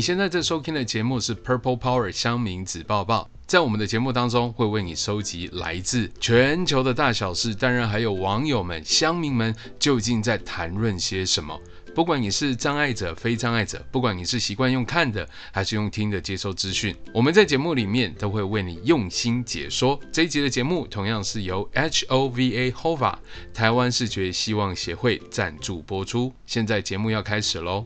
[0.00, 11.54] 你现在在收听的节目是 Purple Power 香民子报报，在我们的节目当中，会为你收集来自全球的大小事，当然还有网友们、乡民们究竟在谈论些什么。
[11.94, 20.00] 不管你是障碍者、非障碍者，不管你是习惯用看的还是用听的接收资讯，我们在节目里面都会为你用心解说。
[20.10, 23.14] 这一集的节目同样是由 HOVA HOVA
[23.52, 26.32] 台湾视觉希望协会赞助播出。
[26.46, 27.84] 现在节目要开始喽。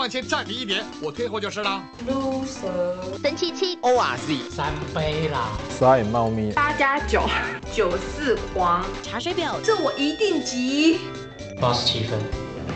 [0.00, 1.82] 往前站你一点，我退后就是了。
[2.08, 7.28] loser，神七七，O R Z，三杯啦，衰猫咪，八加九，
[7.70, 11.00] 九四黄，茶水表，这我一定急。
[11.60, 12.18] 八十七分，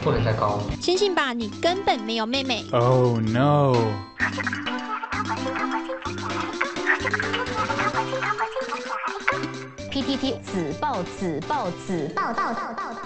[0.03, 0.65] 不能再高了。
[0.83, 2.67] 相信吧，你根本没有妹妹。
[2.73, 3.75] Oh no。
[9.91, 13.04] P T T，子报子报子报报报报。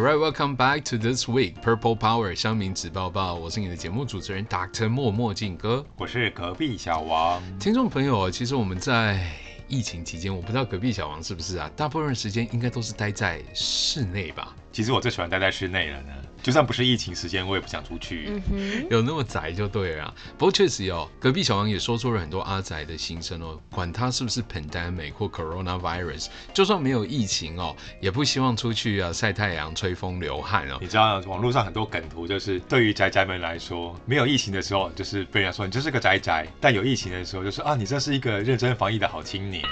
[0.00, 3.34] Alright, welcome back to this week Purple Power 香民子报报。
[3.34, 4.88] 我是你的节目主持人 Dr.
[4.88, 7.42] 默默进哥，我是隔壁小王。
[7.58, 9.22] 听众朋友，其实我们在
[9.68, 11.70] 疫情期间，我不知道隔壁小王是不是啊？
[11.76, 14.56] 大部分时间应该都是待在室内吧？
[14.72, 16.12] 其实我最喜欢待在室内了呢。
[16.42, 18.40] 就算不是疫情时间，我也不想出去。
[18.52, 20.14] 嗯，有那么宅就对了。
[20.38, 23.58] 不过确实有，隔壁小王也说出了很多阿宅的心声哦。
[23.70, 30.78] 管他是不是 pandemic 或 coronavirus，就算没有疫情哦，也不希望出去啊晒太阳、吹风、流汗哦。
[30.80, 39.62] 你知道网络上很多梗图，就是对于宅宅们来说，没有疫情的时候，就是被人家说你就是个宅宅；但有疫情的时候，就是啊你这是一个认真防疫的好青年。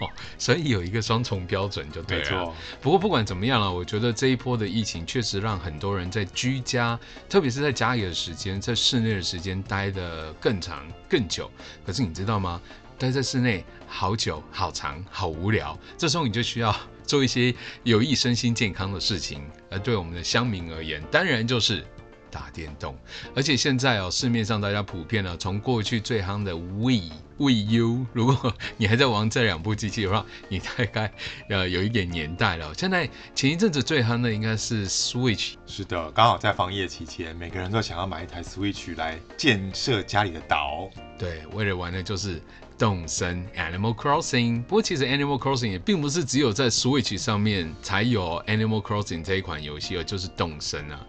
[0.00, 2.54] 哦， 所以有一个双重标准就对了。
[2.80, 6.98] 不过不管怎么样了，我觉得这一波的疫情确实让很多人在居家，
[7.28, 11.50] 特别是在家里的时间，在室内的时间待得更长更久。
[11.84, 12.60] 可是你知道吗？
[12.98, 15.76] 待在室内好久、好长、好无聊。
[15.98, 16.74] 这时候你就需要
[17.04, 19.42] 做一些有益身心健康的事情。
[19.70, 21.84] 而对我们的乡民而言，当然就是。
[22.32, 22.96] 打电动，
[23.36, 31.12] 而且现在哦，市面上大家普遍呢，从过去最夯的 Wii、Wii U，如果 你还在玩这两部机器的话，你大概
[31.48, 32.72] 呃有一点年代了。
[32.74, 40.90] 现在前一阵子最夯的应该是 Switch，是的，刚好在防疫期间，每个人都想要买一台 Switch 来建设家里的岛。
[41.18, 42.42] 对，为了玩的就是
[42.76, 44.62] 动森 Animal Crossing。
[44.64, 51.06] 不过其实 Animal Crossing 也并不是只有在 Switch 上面才有 Animal Crossing 这一款游戏，而就是动森啊。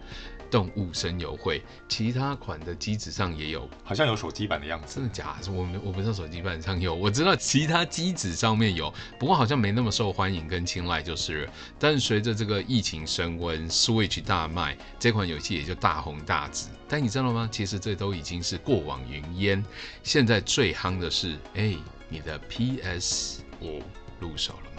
[0.54, 4.94] 动物神游会，其他款的机子上也有，好像有手机版的样子。
[4.94, 5.52] 真的假的？
[5.52, 11.54] 我我不知道手机版上有，我知道其他机子上面有，不过好像没那么受欢迎跟青睐就是了。
[11.80, 16.70] 但随着这个疫情升温，Switch 大卖，这款游戏也就大红大紫。
[16.88, 17.50] 但你知道吗？
[17.52, 19.66] 其实这都已经是过往云烟，
[20.04, 21.76] 现在最夯的是，哎，
[22.10, 23.82] 你的 PS 五
[24.20, 24.73] 入手了。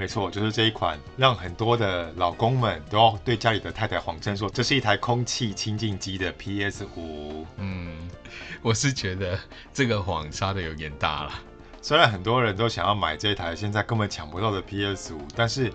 [0.00, 7.44] 没错，就是这一款，让很多的老公们都要对家里的太太谎称说，这是一台空气清净机的 PS 五。
[7.58, 8.08] 嗯，
[8.62, 9.38] 我是觉得
[9.74, 11.34] 这个谎撒的有点大了。
[11.82, 15.70] 虽然很多人都想要买这一台现在根本抢不到的 PS 五，但是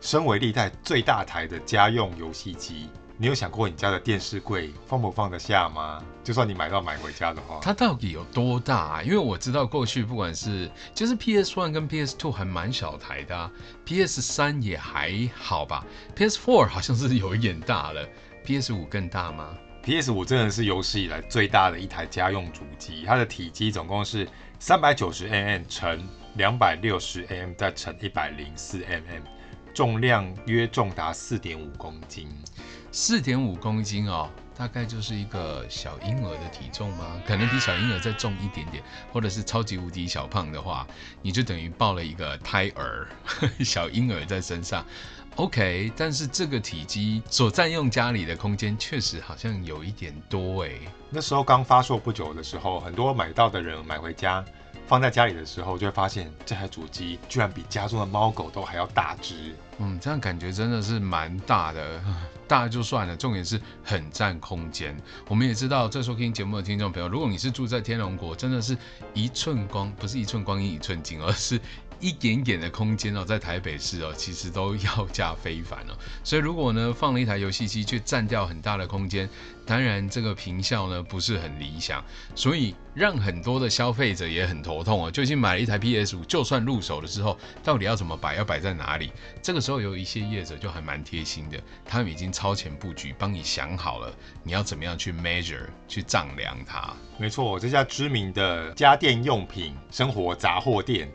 [0.00, 2.88] 身为历代最大台的家用游戏机。
[3.16, 6.02] 你有想过你家的电视柜放不放得下吗？
[6.24, 9.02] 就算你买到买回家的话，它到底有多大啊？
[9.02, 13.48] 因为我知道过去不管是就是 PS One 跟 PS Two 还蛮小台的啊
[13.84, 15.86] ，PS 三也还好吧
[16.16, 18.04] ，PS Four 好像是有一点大了
[18.44, 26.04] ，PS 五更大吗？PS 五真的是有史以来最大的一台家用主机，它的体积总共是三百九十 mm 乘
[26.34, 29.22] 两百六十 mm 再乘一百零四 mm，
[29.72, 32.28] 重量约重达四点五公斤。
[32.96, 37.20] 四点五公斤哦，大概就是一个小婴儿的体重吗？
[37.26, 38.80] 可能比小婴儿再重一点点，
[39.12, 40.86] 或者是超级无敌小胖的话，
[41.20, 43.08] 你就等于抱了一个胎儿，
[43.64, 44.86] 小婴儿在身上。
[45.34, 50.82] OK，但是这个体积所占用家里的空间确实好像有一点多诶。
[51.10, 54.44] 那时候刚发售不久的时候，很多买到的人买回家。
[54.86, 59.54] 放在家里的时候，就会发现这台主机居然比家中的猫狗都还要大只。
[59.78, 62.00] 嗯，这样感觉真的是蛮大的，
[62.46, 64.96] 大就算了，重点是很占空间。
[65.26, 68.76] 我们也知道，在收听节目的听众朋友，如果你是住在天龙国，真的是
[69.14, 71.60] 一寸光，不是一寸光阴一寸金，而是
[72.04, 75.96] 一点点的空间哦，在台北市哦，其实都要价非凡哦。
[76.22, 79.26] 所以如果呢，放了一台游戏机，却占掉很大的空间，
[79.64, 82.04] 当然这个坪效呢不是很理想，
[82.34, 85.10] 所以让很多的消费者也很头痛哦。
[85.10, 89.10] 究竟买了一台 PS 五，就算入手的时候，到底要怎么摆，要摆在哪里？
[89.40, 96.94] 这个时候有一些业者就还蛮贴心的，他们已经超前布局，帮你想好了，你要怎么样去 measure，去丈量它。
[97.16, 101.08] 没错，这家知名的家电用品生活杂货店。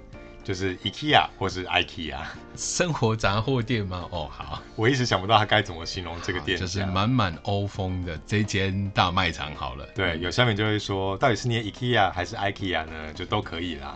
[0.50, 2.18] 就是 IKEA 或是 IKEA
[2.56, 4.08] 生活杂货店吗？
[4.10, 9.54] 哦，好，我一直想不到它该怎么形容这个店，就是满满欧风的这间大卖场。
[9.54, 13.14] 好了，对，有下面就会说，到底是念 IKEA 还是 IKEA 呢？
[13.14, 13.96] 就都可以啦。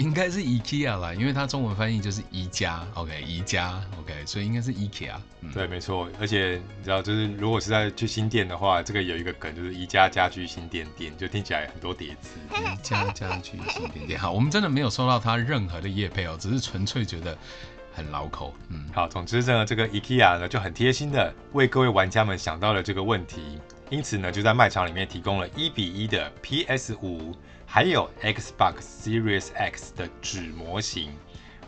[0.00, 5.12] 应该是 IKEA 啦，因为它中文翻译就是宜家，OK，宜家，OK，所以应该是 IKEA。
[5.42, 6.08] 嗯、对，没错。
[6.18, 12.38] 而且你知道，就是如果是在去新店的话，这个有一个梗，就是宜家家居新店店，就听起来很多叠字。
[12.56, 17.36] 宜家家居新店店， 好，我们真的没有收到它任何的业配哦，只是纯粹觉得
[17.92, 18.54] 很老口。
[18.70, 23.58] 嗯，好，总之呢，这个 IKEA 呢就很贴心的为各位玩家们想到了这个问题，
[23.90, 27.36] 因此呢就在卖场里面提供了一比一的 PS 五。
[27.72, 31.12] 还有 Xbox Series X 的纸模型，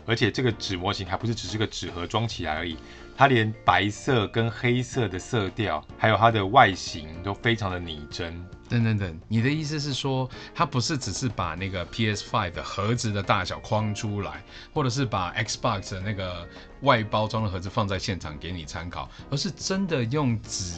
[0.05, 2.75] 而且这个纸模型还不是只是个纸盒装起来而已，
[3.15, 8.45] 它连白色跟黑色的色调，还有它的外形都非常的拟真。
[8.67, 16.45] 等等等，你的意思是说，它不是只是把那个 PS5 的盒子的大小框出来，或者是把 Xbox 的那个
[16.81, 20.73] 外包装的盒子放在现场给你参考，而是真的用纸。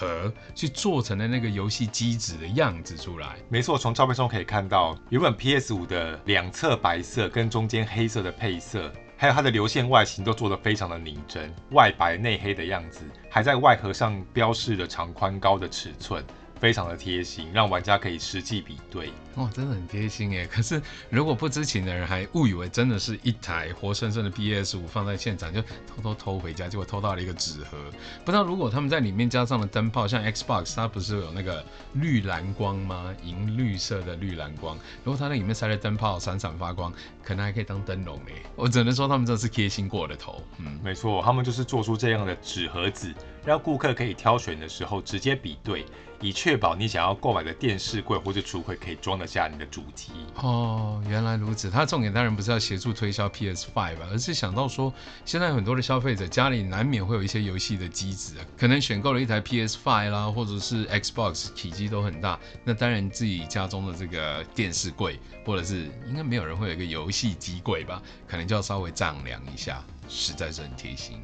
[0.00, 16.24] 盒去做成了那个游戏机子的样子出来，没错，从照片中可以看到，原本 PS 五的两侧白色跟中间黑色的配色，还有它的流线外形都做得非常的拟真，外白内黑的样子，还在外盒上标示了长宽高的尺寸。
[16.60, 19.10] 非常的贴心，让玩家可以实际比对。
[19.36, 20.46] 哦，真的很贴心耶。
[20.50, 27.78] 可是如果不知情的人还误以为真的是一台活生生的 PS 五放在现场，就偷偷偷回家，结果偷到了一个纸盒。
[28.24, 31.64] 不知道如果他们在里面加上了灯泡，像 Xbox 它不是有那个
[31.94, 33.14] 绿蓝光吗？
[33.22, 34.76] 银绿色的绿蓝光。
[35.04, 36.92] 如果它在里面塞了灯泡，闪闪发光，
[37.22, 38.42] 可能还可以当灯笼诶。
[38.56, 40.42] 我只能说他们真的是贴心过了头。
[40.58, 43.14] 嗯，没错，他们就是做出这样的纸盒子，
[43.44, 45.84] 让顾客可以挑选的时候直接比对。
[46.22, 50.12] 以确保你想要购买的电视柜或者橱柜可以装得下你的主机。
[50.34, 51.70] 哦，原来如此。
[51.70, 54.92] 它重点当然不是要协助推销 PS5 吧，而是想到说，
[55.24, 62.38] 现在很多的消费者家里难免会有一些游戏的机子，可能选购了一台 PS5 啦，或者是 Xbox，体积都很大。
[62.64, 71.18] 那当然自己家中的这个电视柜，或者是应该没有人会有一个游戏机柜吧，可能就要稍微丈量一下，实在是很贴心。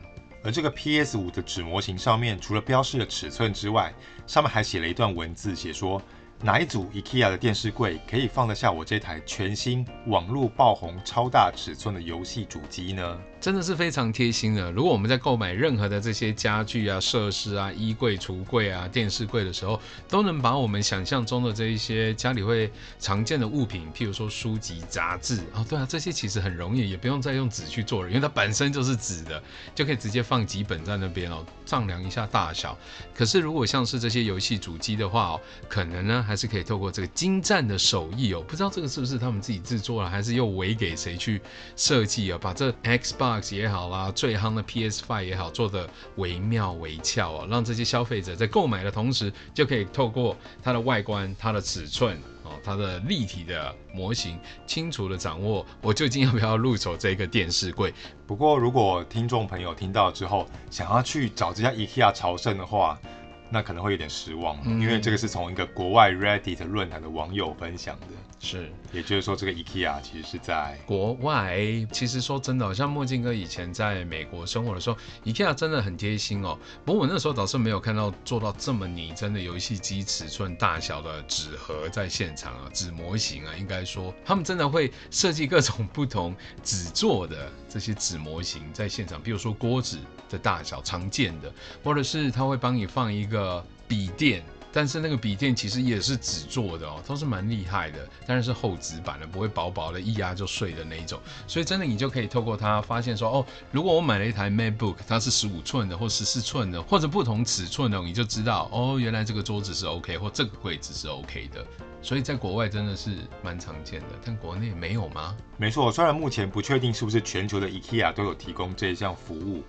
[0.46, 3.92] 而这个 PS 五的纸模型上面，除了标示了尺寸之外，
[4.28, 6.00] 上面还写了一段文字，写说。
[6.42, 13.18] 哪一组 IKEA 的电视柜可以放得下我这台全新网络爆红超大尺寸的游戏主机呢？
[13.40, 14.72] 真的是非常贴心的。
[14.72, 29.40] 如果我们在购买任何的这些家具啊、设施啊、衣柜、橱柜啊、电视柜的时候，都能把我们想象中的这一些家里会常见的物品，譬如说书籍、杂志哦，对啊，这些其实很容易，也不用再用纸去做了，因为它本身就是纸的，
[29.74, 32.76] 就可以直接放几本在那边哦，丈量一下大小。
[33.14, 36.24] 可是如果像是这些游戏主机的话哦，可能呢？
[36.26, 41.40] 还是可以透过这个精湛的手艺哦，不知道这个是不是他们自己制作了，还是又委给谁去
[41.76, 42.38] 设计啊？
[42.40, 57.92] 把这 Xbox 也好啦，最夯的 PS5 也好，做的惟妙惟肖哦，让这些消费者在购买的同时，就可以透过它的外观、它的尺寸哦、它的立体的模型，清楚的掌握我究竟要不要入手这个电视柜。
[58.26, 62.98] 不过，如果听众朋友听到之后，想要去找这家 IKEA 朝圣的话，
[63.48, 68.06] 那可能会有点失望，嗯，因为这个是从一个国外 Reddit 论坛的网友分享的。
[68.38, 71.56] 是，也就是说，这个 IKEA 其实是在国外。
[71.90, 76.58] 其实说真的，像墨镜哥以前在美国生活的时候，IKEA 真的很贴心哦。
[76.84, 89.98] 不过我那时候倒是没有看到做到这么拟真的游戏机尺寸大小的纸盒在现场啊，纸模型啊，应该说他们真的会设计各种不同纸做的这些纸模型在现场，比如说锅子
[90.28, 91.52] 的大小常见的，
[91.82, 94.42] 或者是他会帮你放一个笔垫。
[94.72, 101.18] 但是那个笔垫其实也是纸做的哦，都是蛮厉害的，当然是厚纸板的，不会薄薄的，一压就碎的那一种。
[101.46, 111.64] 所以真的你就可以透过它发现说，哦，如果我买了一台 MacBook，它是十五寸的或十四寸的，或者不同尺寸的，你就知道哦，原来这个桌子是 OK，或这个柜子是 OK 的。
[112.02, 115.34] 所以在国外真的是蛮常见的，但国内没有吗？
[115.56, 119.64] 没错，虽然目前不确定是不是全球的 IKEA 都有提供这一项服务。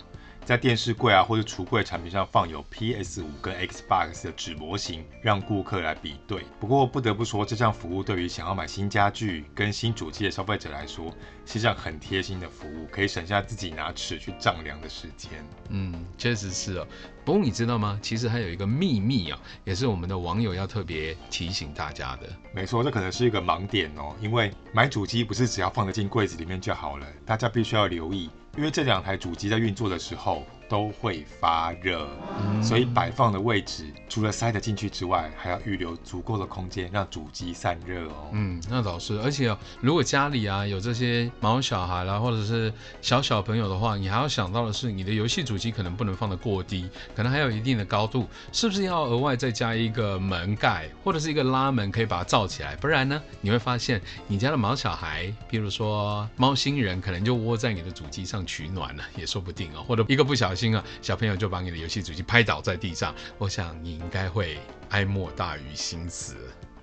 [0.48, 6.42] 在电视柜啊或者橱柜产品上放有 PS 五跟 Xbox 的纸模型，让顾客来比对。
[6.58, 11.12] 不过不得不说，这项服务对于想要买新家具跟新主机的消费者来说，
[11.44, 15.30] 是一项很贴心的服务，可以省下自己拿尺去丈量的时间。
[15.68, 16.86] 嗯，确实是哦。
[17.26, 17.98] 不过你知道吗？
[18.00, 22.26] 其实还有一个秘密啊，也是我们的网友要特别提醒大家的。
[22.54, 28.30] 没错，这可能是一个盲点哦，因为买主机不是只要放得进柜子里面就好了，大家必须要留意。
[28.58, 32.08] 因为这两台主机在运作的时候都会发热，
[32.40, 38.30] 嗯、所以摆放的位置除了塞得进去之外，还要预留足够的空间让主机散热哦。
[38.32, 39.18] 嗯，那倒是。
[39.20, 42.72] 而且、哦、如果家里啊有这些毛小孩啦，或者是
[43.02, 52.74] 小小朋友的话，你还要想到的是，你的游戏主机可能不能放得过低，可能还有一定的高度，是不是要额外再加一个门盖或者是一个拉门，可以把它罩起来？
[52.76, 58.44] 不然呢，你会发现你家的毛小孩，比如说猫星人，可能就窝在你的主机上。
[58.48, 64.58] 取暖了也说不定哦，或者一个不小心啊，小朋友就把你的游戏主机拍倒在地上，我想你应该会
[64.90, 66.34] 哀莫大于心死。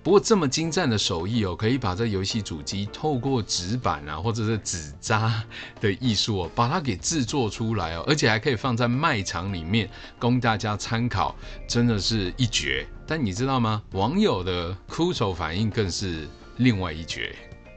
[0.02, 5.42] 不过这么精湛的手艺哦，可以把这游戏主机透过纸板啊，或者是纸扎
[5.80, 11.34] 的艺术哦，把它给制作出来哦，而且还可以放在卖场里面供大家参考，
[11.68, 12.86] 真的是一绝。
[13.04, 13.82] 但你知道吗？
[13.92, 16.28] 网友的哭手反应更是
[16.58, 17.34] 另外一绝。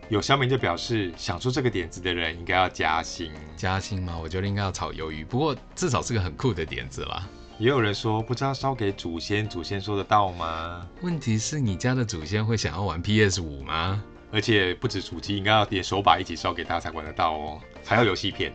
[0.09, 3.31] 有乡民就表示，想出这个点子的人应该要加薪。
[3.55, 4.17] 加薪吗？
[4.19, 5.23] 我觉得应该要炒鱿鱼。
[5.23, 7.29] 不过至少是个很酷的点子啦。
[7.59, 10.87] 也有人说，不知道烧给祖先，祖先说得到吗？
[11.01, 14.03] 问题是你家的祖先会想要玩 PS 五吗？
[14.31, 17.61] 而且不止主机，应该要连手把一起烧给他才玩得到哦。
[17.85, 18.51] 还要游戏片。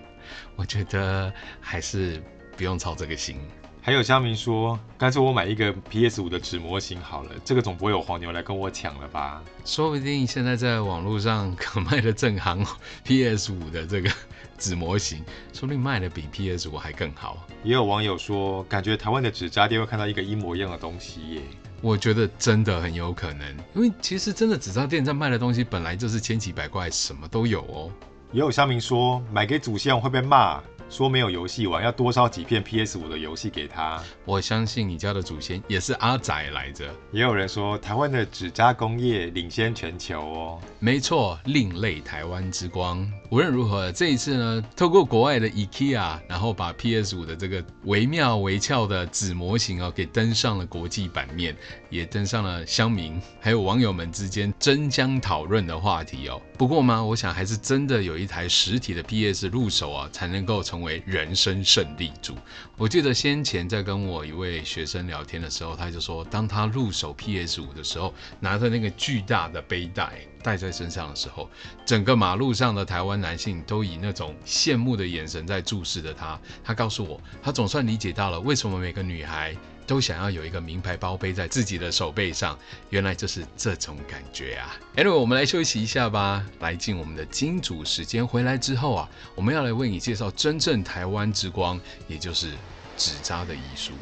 [0.57, 2.21] 我觉得还是
[2.57, 3.39] 不用操这个心。
[3.87, 9.43] 还有乡民说，干脆我买一个 PS 五的纸模型好了，这个总不会有黄牛来跟我抢了吧？
[9.67, 12.65] 说不定现在在网络上可卖的正行
[13.05, 14.11] PS 五的这个
[14.57, 15.23] 纸模型，
[15.53, 17.47] 说不定卖的比 PS 五还更好。
[17.63, 21.43] 也有网友说，感觉台湾的纸扎店会看到一个一模一样的东西耶。
[21.83, 27.93] 我觉得真的很有可能，因为其实真的纸扎店在卖的东西本来就是千奇百怪，什么都有哦。
[28.33, 30.63] 也有乡民说，买给祖先会被骂。
[30.91, 34.03] 说没有游戏玩，要多烧几片 PS 五的游戏给他。
[34.25, 36.85] 我相信你家的祖先也是阿宅来着。
[37.11, 40.61] 也有人说，台湾的纸扎工业领先全球哦。
[40.79, 43.11] 没错，另类台湾之光。
[43.31, 51.57] 无论如何，这一次呢，透过国外的 IKEA，然后把 PS 五的这个惟妙惟肖的纸模型哦，给登上了国际版面，
[51.91, 56.41] 也登上了乡民还有网友们之间争相讨论的话题哦。
[56.57, 62.35] 不过嘛，我想还是真的有一台实体的 PS 入手啊，才能够成为人生胜利组。
[62.77, 71.49] 我记得先前在跟我一位学生聊天的时候，他就说，当他入手 PS 五的时候，拿着那个巨大的背带带在身上的时候，
[71.87, 76.37] 整个马路上的台湾男性都以那种羡慕的眼神在注视着他。
[76.65, 79.57] 他告诉我，他总算理解到了为什么每个女孩。
[79.87, 82.59] 都想要有一个名牌包背在自己的手背上，
[82.91, 88.27] 原来就是这种感觉啊！Anyway，我们来休息一下吧，来进我们的金主时间。
[88.27, 92.53] 回来之后啊，我们要来为你介绍真正台湾之光，也就是
[92.97, 93.93] 纸扎的艺术。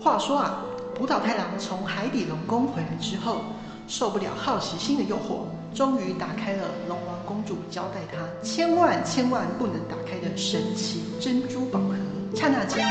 [0.00, 0.64] 话说啊，
[0.94, 3.44] 浦岛太郎从海底龙宫回来之后，
[3.88, 11.94] 受不了好奇心的诱惑，终于打开了龙王公主交代他千万千万不能打开的神奇珍珠宝盒。
[12.34, 12.86] 刹那间，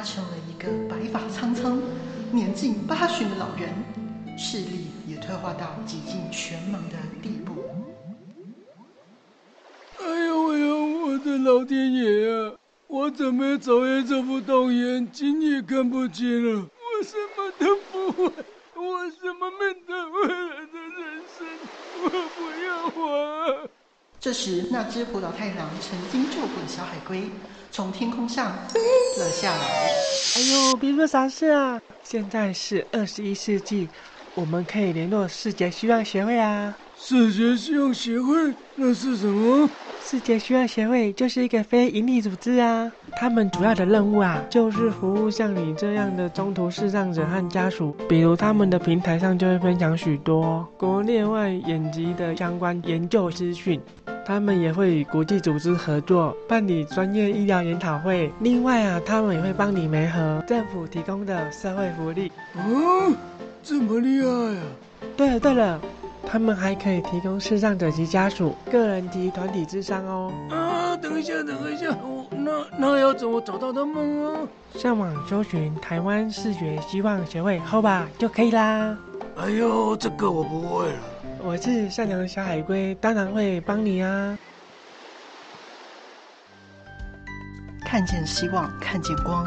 [0.00, 0.30] 他成了。
[0.48, 1.78] 一个白发苍苍、
[2.32, 3.68] 年近八旬的老人，
[4.38, 7.52] 视力也退化到几近全盲的地步。
[9.98, 12.54] 哎呦哎呦，我的老天爷啊！
[12.86, 18.32] 我怎么走也走不动，眼睛也看不见了，我什么都不会，
[18.76, 21.46] 我什么面对未来的人生，
[22.04, 23.68] 我不要活！
[24.18, 27.24] 这时，那只浦岛太郎曾经救过的小海龟，
[27.70, 28.80] 从天空上飞
[29.18, 29.90] 了下来。
[30.36, 31.80] 哎呦，别说啥事啊！
[32.02, 33.88] 现在是二十一世纪，
[34.34, 36.76] 我们可以联络世界希望协会啊。
[36.96, 38.54] 世界希望协会？
[38.74, 39.68] 那是什么？
[40.02, 42.90] 世界希望协会就是一个非营利组织啊。
[43.16, 47.96] 他们主要的任务啊，就是服务像你这样的中途视障者和家属。
[48.08, 53.80] 比如他们的平台上就会分享许多国内外眼疾的相关研究资讯。
[54.30, 58.32] 他们也会与国际组织合作办理专业医疗研讨会。
[58.38, 62.30] 另外啊，他们也会帮你媒合政府提供的社会福利。
[62.54, 63.12] 哦，
[63.60, 64.62] 这么厉害啊！
[65.16, 65.80] 对了对了，
[66.24, 70.32] 他们还可以提供视障者及家属个人及团体智商哦。
[70.48, 74.38] 啊，等一下，等一下，我那那要怎么找到他们啊？
[74.76, 78.96] 上网搜寻台湾视觉希望协会后吧就可以啦。
[79.36, 80.98] 哎呦，这个我不会了。
[81.42, 84.38] 我是善良的小海龟，当然会帮你啊！
[87.84, 89.46] 看见希望，看见光，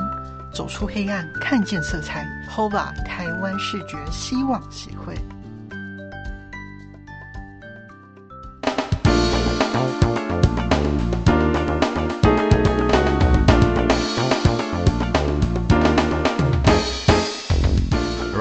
[0.52, 2.26] 走出黑暗，看见色彩。
[2.50, 5.16] HOVA 台湾视觉希望协会。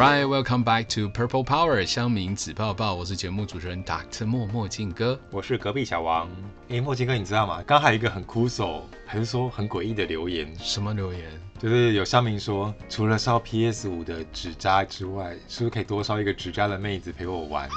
[0.02, 4.26] Right, welcome back to Purple Power 乡民子报报，我是节目主持人 Dr.
[4.26, 6.28] 墨墨镜哥，我是隔壁小王。
[6.70, 7.58] 哎，墨镜哥，你知道吗？
[7.58, 10.52] 刚刚还有一个很枯手，还是说很诡异的留言？
[10.58, 11.30] 什么留言？
[11.56, 17.74] 就是有乡民说，除了烧 PS 五的纸扎之外，是不是可以多烧一个纸扎的妹子陪我玩呢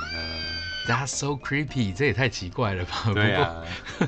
[0.88, 3.14] ？That's so creepy，这也太奇怪了吧？
[3.14, 3.64] 对啊。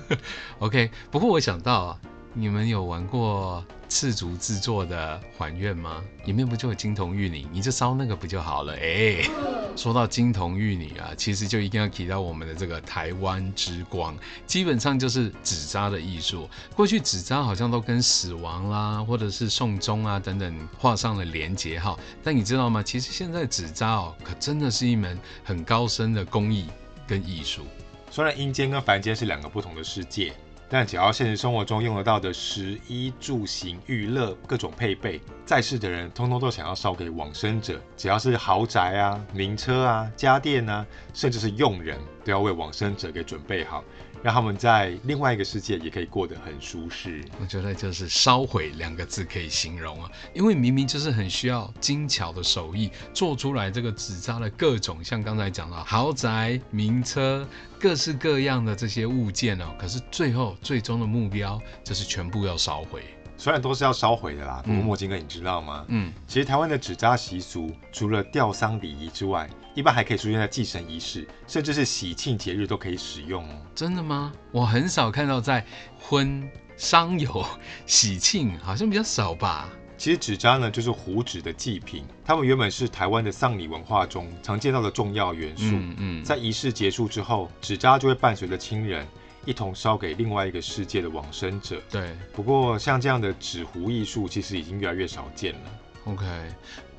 [0.57, 1.99] OK，不过我想到啊，
[2.37, 3.65] 你们有玩过？
[3.89, 6.03] 赤烛制作的还愿吗？
[6.25, 7.47] 里面不就有金童玉女？
[7.53, 8.73] 你就烧那个不就好了？
[8.73, 9.29] 哎、欸，
[9.77, 14.15] 说到金童玉女啊，其实就一定要提到我们的这个台湾之光，
[14.45, 16.49] 基本上就是纸扎的艺术。
[16.75, 21.97] 过去纸扎好像都跟死亡啦，或者是送终啊等等画上了连结哈。
[22.21, 22.83] 但你知道吗？
[22.83, 26.67] 其实现在纸扎哦，可真的是一门很高深的工艺
[27.07, 27.63] 跟艺术。
[28.11, 30.33] 虽然阴间跟凡间是两个不同的世界。
[30.69, 37.79] 但只要现实生活中用得到的食衣住行娱乐各种配备，在世的人通通都想要烧给往生者。
[37.95, 43.83] 只要是豪宅啊、名车啊、家电啊，甚至是佣人，都要为往生者给准备好。
[44.23, 47.23] 让他们在另外一个世界也可以过得很舒适。
[47.39, 57.47] 我觉得就是“烧毁”两个字可以形容啊，因为明明就是很需要精巧的手艺做出来这个纸扎的各种，像刚才讲到豪宅、名车、
[57.79, 63.03] 各式各样的这些物件哦，可是最后最终的目标就是全部要烧毁。
[63.39, 65.85] 虽然都是要烧毁的啦，不过墨镜哥你知道吗？
[65.89, 69.47] 嗯，其实台湾的纸扎习俗除了吊丧礼仪之外，
[69.77, 73.61] 一般还可以出现在祭神仪式，甚至是喜庆节日都可以使用哦。
[73.75, 74.33] 真的吗？
[74.51, 75.63] 我很少看到在
[75.99, 77.45] 婚丧有
[77.85, 79.69] 喜庆，好像比较少吧。
[79.95, 85.65] 其实纸扎呢，就是糊纸的祭品，它们原本是台湾的丧礼文化中常见到的重要元素。
[85.65, 89.05] 嗯，嗯，在仪式结束之后，纸扎就会伴随着亲人
[89.45, 91.79] 一同烧给另外一个世界的往生者。
[91.91, 95.59] 对，不过像这样的纸糊艺术，其实已经越来越少见了。
[96.05, 96.25] OK。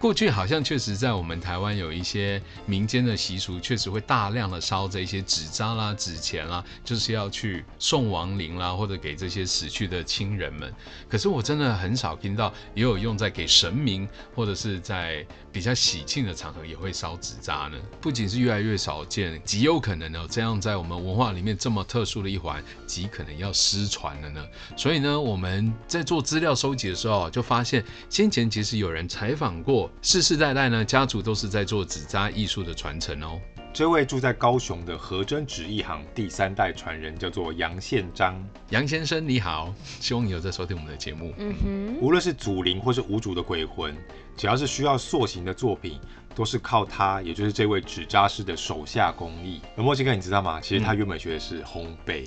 [0.00, 10.72] 过去好像确实在我们台湾有一些民间的习俗，确实会大量的烧这些纸扎啦、纸钱啦，就是要去送亡灵啦，或者给这些死去的亲人们。
[11.08, 15.26] 可是我真的很少听到也有用在给神明，或者是在
[15.58, 17.76] 比较喜庆的场合也会烧纸扎呢。
[18.00, 24.46] 不仅是越来越少见，极有可能呢，这样在我们文化里面这么特殊的一环，极可能要失传了呢。
[24.76, 29.90] 所以呢，我们在做资料收集的时候，就发现先前其实有人采访过。
[30.00, 33.40] 世世代代呢，家族都是在做纸扎艺术的传承哦。
[33.78, 38.36] 这位住在高雄的和真纸艺行第三代传人叫做杨宪章。
[38.70, 41.32] 杨先生你好，希望你有在收听我们的节目。
[41.38, 41.96] 嗯哼。
[42.00, 43.96] 无论是祖灵或是无主的鬼魂，
[44.36, 46.00] 只要是需要塑形的作品，
[46.34, 49.60] 都是靠他，也就是这位纸扎师的手下工艺。
[49.76, 50.60] 而墨西哥，你知道吗？
[50.60, 52.26] 其实他原本学的是烘焙。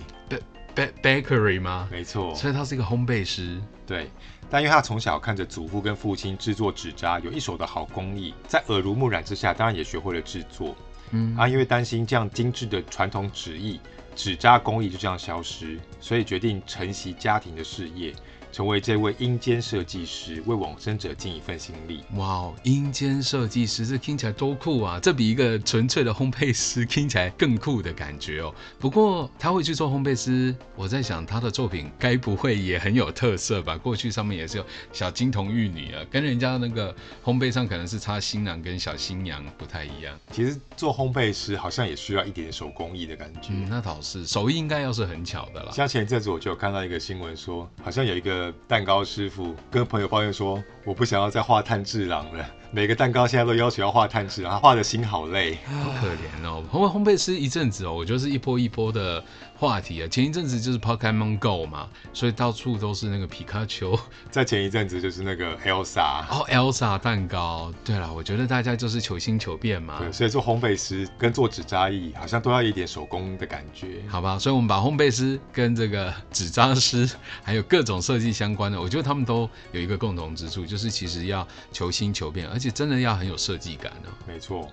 [1.03, 1.85] ，bakery 吗？
[1.91, 2.33] 没错。
[2.33, 3.61] 所以他是一个烘焙师。
[3.85, 4.09] 对。
[4.49, 10.73] 但因为他从小看着祖父跟父亲制作纸扎，有一手的好工艺，在耳濡目染之下，当然也学会了制作。
[11.11, 13.79] 嗯，啊，因为担心这样精致的传统纸艺、
[14.15, 18.13] 纸扎工艺就这样消失，所以决定承袭家庭的事业。
[18.51, 22.03] 成为这位阴间设计师，为往生者尽一份心力。
[22.15, 24.99] 哇哦，阴间设计师，这听起来多酷啊！
[25.01, 28.53] 这比一个纯粹的烘焙师听起来更酷的感觉哦。
[28.77, 33.77] 不过他会去做烘焙师，我在想他的作品该不会也很有特色吧？
[33.77, 40.17] 过去上面也是有小金童玉女啊，跟人家那个烘焙上可能是插新郎跟小新娘不太一样。
[40.31, 43.49] 其实做烘焙师好像也需要一点手工艺的感觉。
[43.51, 45.71] 嗯，那倒是，手艺应该要是很巧的啦。
[45.71, 48.40] 像前一阵子我就有看到一个新闻说，好像有一个。
[48.67, 59.21] 蛋糕师傅跟朋友抱怨说：“我不想要再画炭治郎了，每个蛋糕现在都要求要画炭治郎，画的心好累，好可怜哦。”烘烘焙师一阵子哦，我就是一波一波的。
[59.61, 63.95] 话题啊，前一阵子就是 Pokemon Go 嘛，所以到处都是那个皮卡丘。
[64.31, 67.71] 在前一阵子就是那个 Elsa，哦，Elsa 蛋糕。
[67.85, 69.99] 对了，我觉得大家就是求新求变嘛。
[69.99, 74.39] 对，所以做烘焙师跟做纸扎艺好像都要一点手工的感觉，好吧？
[74.39, 77.07] 所以我们把烘焙师跟这个纸扎师
[77.43, 84.09] 还有各种设计相关的，我觉得他们都有一个共同之处，就是其实要求新求变，而且真的要很有设计感呢。
[84.27, 84.67] 没错。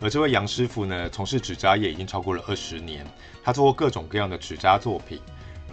[0.00, 3.06] 而这位杨师傅呢，从事纸扎业已经超过了二十年，
[3.42, 5.20] 他做过各种各样的纸扎作品。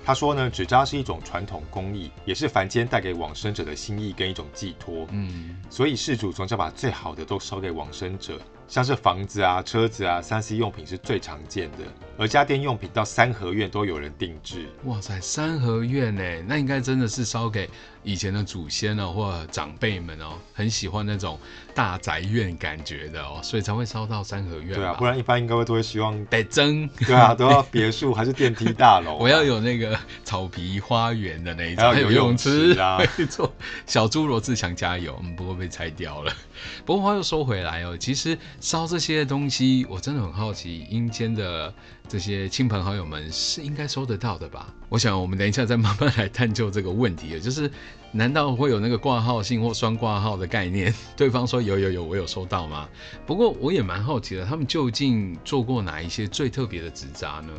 [0.04, 5.06] 他说呢，纸扎是一种传统工艺，也是凡间带给往生者的心意跟一种寄托。
[5.12, 11.78] 嗯，所以事主总想把最好的都烧给往生者，像是房子啊、车子啊、三 C 用品是最常见的，
[12.18, 14.68] 而家电用品到三合院都有人定制。
[14.86, 16.24] 哇塞，三合院呢？
[16.48, 17.70] 那应该真的是烧给
[18.04, 21.40] 以前的祖先哦，或者长辈们哦，很喜欢那种
[21.76, 24.74] 大宅院感觉的哦，所以才会烧到三合院。
[24.74, 26.88] 对啊，不然一般应该会都会希望得增。
[27.06, 29.18] 对啊，都要别墅还是电梯大楼？
[29.18, 33.54] 我要有那个草皮花园的那一种，还有游泳池啊，没错。
[33.86, 36.34] 小猪罗志祥加油，嗯，不会被拆掉了。
[36.86, 38.38] 不过话又说回来哦，其实。
[38.60, 41.74] 烧这些东西，我真的很好奇，阴间的
[42.08, 44.74] 这些亲朋好友们是应该收得到的吧？
[44.88, 47.28] 我想我们等一下再慢慢来探究这个问题。
[47.28, 47.70] 也就是
[48.12, 50.94] 难道会有那个挂号信或双挂号的概念？
[51.16, 52.88] 对方说有有有，我有收到吗？
[53.26, 57.54] 不过我也蛮好奇的，他们究竟做过哪一些最特别的纸扎呢？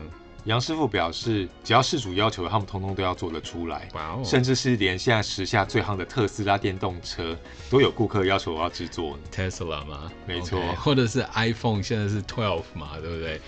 [0.45, 3.89] 杨师傅表示，只要事主要求，他们通通都要做得出来。
[3.95, 4.25] Wow.
[4.25, 7.39] 甚至是连现在时下最夯的特斯拉电动车，
[7.71, 9.17] 都有顾客要求我要制作。
[9.33, 10.11] Tesla 吗？
[10.27, 10.75] 没错，okay.
[10.75, 13.41] 或者是 iPhone，现在是 twelve 嘛，对不对？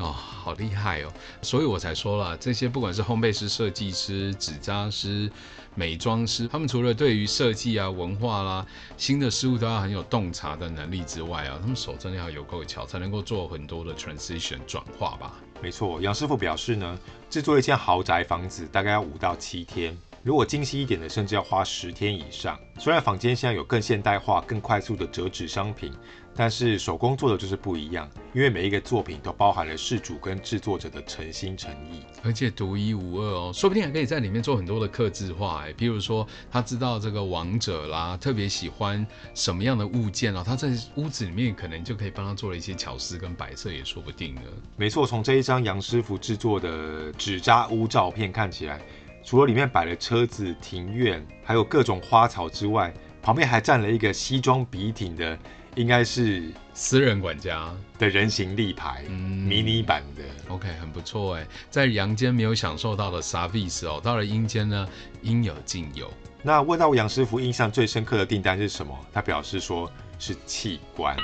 [0.00, 1.12] 哦，好厉害哦！
[1.42, 5.30] 所以我才说了，这些不管是烘焙师、设计师、纸扎师、
[5.74, 15.34] 美妆师，他们除了对于设计啊、文化啦、新的事物都要很有洞察的能力之外啊，他们手真的要有够巧，才能够做很多的 transition 转化吧。
[15.60, 22.58] 没错，杨师傅表示呢，制作一间豪宅房子大概要五到七天，如果精细一点的，甚至要花十天以上。
[22.78, 25.92] 虽然坊间现在有更现代化、更快速的折纸商品。
[26.36, 39.04] 但是手工做的就是不一样，因为每一个作品都包含了事主跟制作者的诚心诚意，而且独一无二哦，说不定还可以在里面做很多的刻字化哎，比如说他知道这个王者啦，特别喜欢
[39.34, 44.42] 什么样的物件哦，他在屋子里面可能就可以帮他做了一些巧思跟摆设，也说不定呢。
[44.76, 48.80] 没错，从这一张杨师傅制作的纸扎屋照片看起来，
[49.22, 55.38] 除了里面摆了车子、庭院，还有各种花草之外，旁边还站了一个西装笔挺的。
[55.76, 59.14] 应该是私人管家的人形立牌，嗯，
[59.46, 60.52] 迷你版的。
[60.52, 64.88] OK，很不错哎，在阳间没有享受到的 service 哦，到了阴间呢，
[65.22, 66.12] 应有尽有。
[66.42, 68.98] 那问到杨师傅印象最深刻的订单是什么？
[69.12, 71.16] 他表示说是器官。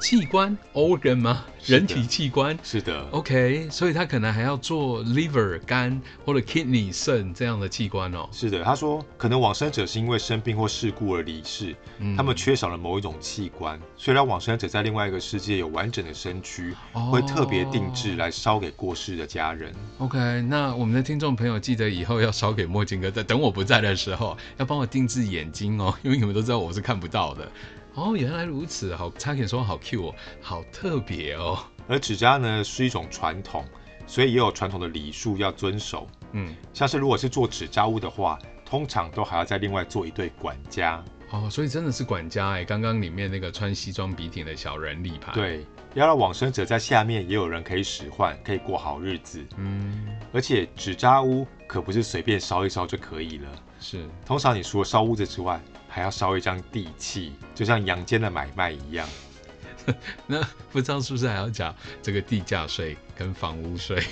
[0.00, 1.44] 器官 organ 吗？
[1.66, 3.06] 人体器官是的。
[3.10, 8.26] OK，所以他可能还要做 liver 肝或者 kidney 肾这样的器官哦。
[8.32, 19.70] 是的，他说可能往生者是因为生病或事故而离世，嗯，他们缺少了某一种器官，虽然往生者在另外一个世界有完整的身躯，哦，会特别定制来烧给过世的家人。
[19.98, 27.52] OK，那我们的听众朋友记得以后要烧给墨镜哥，在等我不在的时候，要帮我定制眼睛哦，因为你们都知道我是看不到的。
[27.94, 31.58] 哦，原来如此，好，差点说好 Q 哦，好特别哦。
[31.88, 33.64] 而纸扎呢是一种传统，
[34.06, 36.06] 所以也有传统的礼数要遵守。
[36.32, 41.02] 嗯，像是如果是做纸扎屋的话，通常都还要再另外做一对管家。
[41.32, 45.32] 哦，所以真的是管家哎，刚刚里面那个穿西装笔挺的小人立牌。
[45.32, 49.44] 对，要让往生者在下面也有人可以使唤，可以过好日子。
[49.56, 53.48] 嗯，而且纸扎屋可不是随便烧一烧就可以了。
[53.78, 59.06] 是，通常你除了烧屋子之外，还要烧一张地契，就像阳间的买卖一样。
[60.26, 64.02] 那不知道是不是还要讲这个地价税跟房屋税？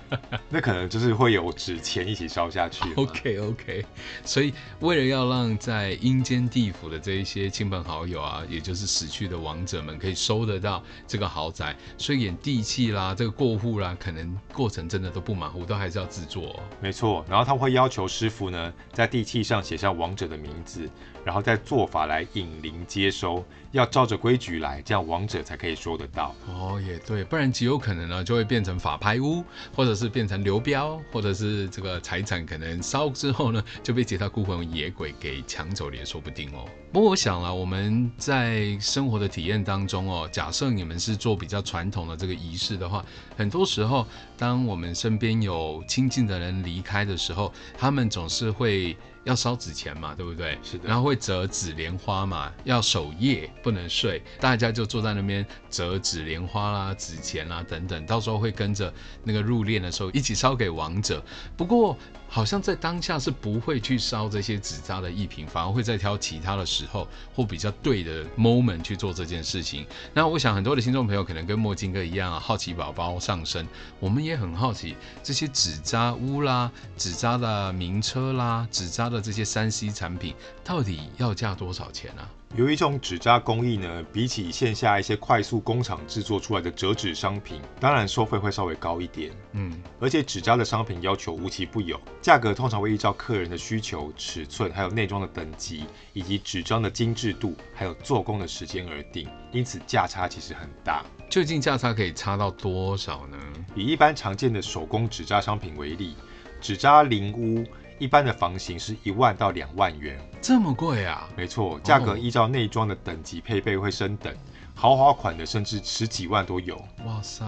[0.50, 2.84] 那可能就是会有纸钱一起烧下去。
[2.96, 3.86] OK OK，
[4.22, 16.60] 所以为了要让在阴间地府的这一些亲朋好友啊，也就是死去的亡者们可以收得到这个豪宅，所以演地契啦、这个过户啦，可能过程真的都不马虎，都还是要制作哦。
[16.82, 20.86] 没错，然后他会要求师傅呢，在地契上写下亡者的名字，
[21.24, 26.34] 然后再做法来引灵接收，要照着规矩来，这样亡者才可以收得到。
[26.46, 29.44] 哦，也对，不然极有可能呢，就会变变成法拍屋。
[29.72, 36.64] 或者是变成流标，或者是这个财产可能烧之后呢，就被其他孤魂野鬼给抢走了也说不定哦。
[36.92, 43.04] 不过我想了，我们在生活的体验当中哦，假设你们是做比较传统的这个仪式的话，
[43.36, 44.04] 很多时候
[44.36, 48.96] 当我们身边有亲近的人离开的时候，他们总是会。
[49.28, 50.58] 要烧纸钱嘛，对不对？
[50.62, 50.88] 是的。
[50.88, 61.22] 然后会折纸莲花嘛，要守夜不能睡，大家就坐在那边折纸莲花啦、纸钱啦等等，到时候会跟着那个入殓的时候一起烧给亡者。
[61.58, 61.94] 不过
[62.28, 69.86] 好像在当下是不会去烧这些纸扎的艺品，反而会再挑其他的时候或比较对的 moment 去做这件事情。
[70.14, 73.66] 那我想很多的听众朋友可能跟墨镜哥一样啊，好奇宝宝上身，
[74.00, 79.18] 我们也很好奇这些纸扎屋啦、纸扎的名车啦、纸扎的。
[79.28, 82.24] 这些三 C 产品到底要价多少钱啊？
[82.56, 89.30] 有一种纸扎工艺呢，比起线下一些快速工厂制作出来的折纸商品，当然收费会稍微高一点。
[89.52, 95.84] 嗯，而且纸扎的商品要求无奇不有，价格通常会依照客人的需求、尺寸，还有内装的等级，
[96.14, 101.04] 以及纸张的精致度，还有做工的时间而定，因此价差其实很大。
[101.28, 103.36] 究竟价差可以差到多少呢？
[103.76, 106.16] 以一般常见的手工纸扎商品为例，
[106.60, 107.64] 纸扎灵屋。
[107.98, 111.28] 一般的房型是一万到两万元，这么贵啊？
[111.36, 114.32] 没错，价格依照内装的等级配备会升等，
[114.74, 116.76] 豪华款的甚至十几万都有。
[117.04, 117.44] 哇塞！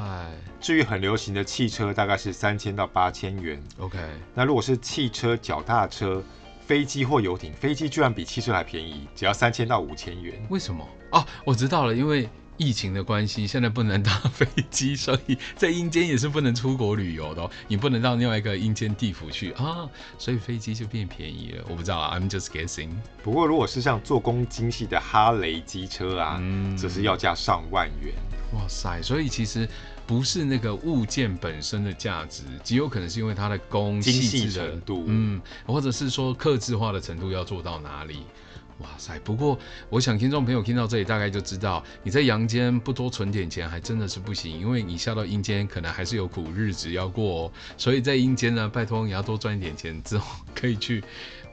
[0.60, 3.62] 至于很流行的汽车，大概是三千到八千元。
[3.78, 3.98] OK，
[4.34, 6.20] 那如果是汽车、脚踏车、
[6.66, 10.44] 飞机或游艇，飞机居然比汽车还便宜，只要三千到五千元。
[10.50, 10.84] 为什么？
[11.12, 12.28] 哦，我知道了，因为。
[12.60, 17.50] 疫情的关系，现在不能搭飞机，所以在阴间也是不能出国旅游的哦。
[17.68, 21.64] 你不能到另外一个阴间地府去啊，所以飞机就变便宜了。
[21.70, 22.90] 我不知道啊，I'm just guessing。
[23.22, 28.12] 不过如果是像做工精细的哈雷机车啊，嗯，则是要价上万元。
[28.52, 29.66] 哇塞，所以其实
[30.06, 38.18] 不是那个物件本身的价值，极有可能是因为它的工精细程度，嗯，或者是说客制化的程度要做到哪里。
[38.80, 39.18] 哇塞！
[39.20, 47.52] 不过我想听众朋友听到这里，大概就知道你在阳间不多存点钱，还真的是不行，因为你下到阴间可能还是有苦日子要过哦。
[47.76, 51.04] 所以在阴间呢，拜托你要多赚一点钱，之后可以去。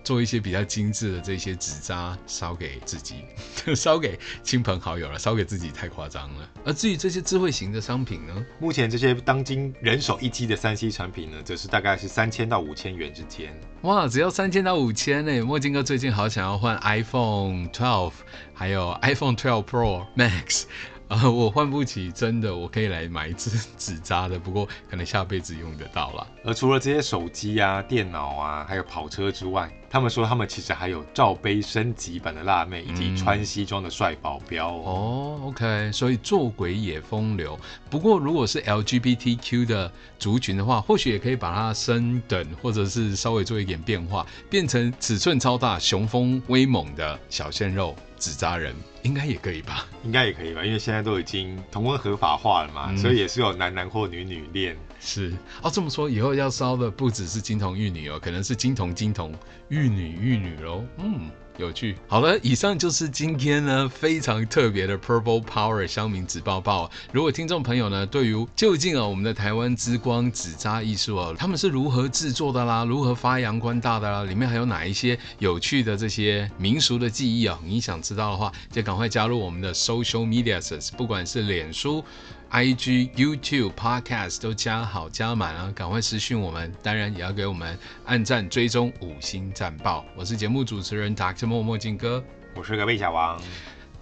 [0.08, 3.26] 做一些比较精致的这些纸扎，烧给自己，
[3.76, 6.50] 烧给亲朋好友了，烧给自己太夸张了。
[6.63, 13.54] 而至于这些智慧型的商品呢，目前这些当今人手一机的三 C 产品呢，则是大概是三千到五千元之间。
[13.82, 15.43] 哇，只要三千到五千呢！
[15.43, 18.13] 墨镜哥最近好想要换 iPhone 12，
[18.54, 20.63] 还有 iPhone 12 Pro Max。
[21.08, 26.28] 啊、呃，我换不起，真的，我可以来买一支 纸扎的，不过可能下辈子用得到啦。
[26.43, 34.84] 而除了这些手机啊、电脑啊，还有跑车之外，他们说他们其实还有罩杯升级版的辣妹，以及穿西装的帅保镖哦。
[34.86, 37.58] 哦，OK，所以做鬼也风流。
[37.89, 39.89] 不过如果是 LGBTQ 的
[40.20, 47.96] 族群的话，或许也可以把它升等，或者是稍微做一点变化，变成尺寸超大、雄风威猛的小鲜肉。
[48.20, 48.76] 纸扎人
[49.08, 49.88] 应该也可以吧？
[50.04, 54.78] 应该也可以吧，因为现在都已经同婚合法化了嘛，嗯、所以也是有男男或女女恋。
[55.00, 59.34] 是哦，这么说以后要烧的不只是金童玉女哦，可能是金童金童
[59.70, 60.84] 玉女玉女喽。
[60.98, 61.32] 嗯。
[61.58, 66.89] 有趣，好了，以上就是今天呢非常特别的 Purple Power 乡民纸报报。
[67.12, 77.60] 如果听众朋友呢对于究竟啊我们的台湾之光纸扎艺术哦，他们是如何制作的啦，如何发扬光大的啦，里面还有哪一些有趣的这些民俗的记忆啊？
[77.65, 82.06] 你想知道的话，就赶快加入我们的 Social Medias，不管是脸书。
[82.51, 85.71] IG、YouTube、Podcast 都加好加满啊！
[85.75, 90.05] 赶快私讯我们，当然也要给我们按赞、追踪、五星赞爆。
[90.15, 91.45] 我是节目主持人 Dr.
[91.45, 92.23] 莫墨镜哥，
[92.55, 93.38] 我是个魏小王。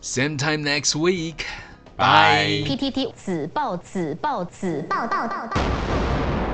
[0.01, 2.67] Same time next week，Bye。
[2.67, 6.44] PTT 子报子报子报报报道。